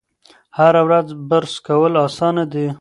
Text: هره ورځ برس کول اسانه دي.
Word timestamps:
هره 0.57 0.81
ورځ 0.87 1.07
برس 1.29 1.53
کول 1.67 1.93
اسانه 2.05 2.43
دي. 2.51 2.65